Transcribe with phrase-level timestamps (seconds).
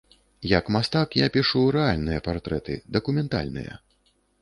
[0.51, 3.83] Як мастак, я пішу рэальныя партрэты, дакументальныя.